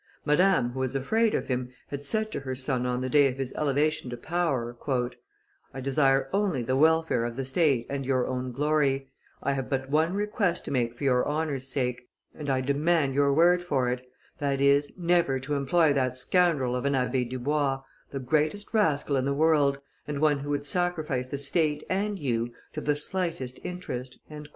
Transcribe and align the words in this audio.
Madame, 0.25 0.71
who 0.71 0.79
was 0.79 0.95
afraid 0.95 1.35
of 1.35 1.47
him, 1.47 1.69
had 1.89 2.03
said 2.03 2.31
to 2.31 2.39
her 2.39 2.55
son 2.55 2.87
on 2.87 3.01
the 3.01 3.07
day 3.07 3.27
of 3.27 3.37
his 3.37 3.53
elevation 3.55 4.09
to 4.09 4.17
power, 4.17 4.75
"I 5.75 5.79
desire 5.79 6.27
only 6.33 6.63
the 6.63 6.75
welfare 6.75 7.23
of 7.23 7.35
the 7.35 7.45
state 7.45 7.85
and 7.87 8.03
your 8.03 8.25
own 8.25 8.51
glory; 8.51 9.11
I 9.43 9.53
have 9.53 9.69
but 9.69 9.91
one 9.91 10.15
request 10.15 10.65
to 10.65 10.71
make 10.71 10.95
for 10.97 11.03
your 11.03 11.23
honor's 11.25 11.67
sake, 11.67 12.09
and 12.33 12.49
I 12.49 12.61
demand 12.61 13.13
your 13.13 13.31
word 13.31 13.61
for 13.61 13.91
it, 13.91 14.03
that 14.39 14.59
is, 14.59 14.91
never 14.97 15.39
to 15.41 15.53
employ 15.53 15.93
that 15.93 16.17
scoundrel 16.17 16.75
of 16.75 16.85
an 16.85 16.95
Abbe 16.95 17.25
Dubois, 17.25 17.83
the 18.09 18.19
greatest 18.19 18.73
rascal 18.73 19.17
in 19.17 19.25
the 19.25 19.35
world, 19.35 19.79
and 20.07 20.19
one 20.19 20.39
who 20.39 20.49
would 20.49 20.65
sacrifice 20.65 21.27
the 21.27 21.37
state 21.37 21.83
and 21.91 22.17
you 22.17 22.51
to 22.73 22.81
the 22.81 22.95
slightest 22.95 23.59
interest." 23.63 24.17